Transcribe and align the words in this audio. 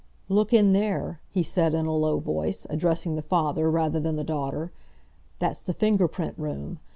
"Look 0.29 0.51
in 0.51 0.73
there," 0.73 1.21
he 1.29 1.43
said, 1.43 1.75
in 1.75 1.85
a 1.85 1.95
low 1.95 2.17
voice, 2.17 2.65
addressing 2.71 3.15
the 3.15 3.21
father 3.21 3.69
rather 3.69 3.99
than 3.99 4.15
the 4.15 4.23
daughter, 4.23 4.71
"that's 5.37 5.59
the 5.59 5.73
Finger 5.75 6.07
Print 6.07 6.33
Room. 6.39 6.79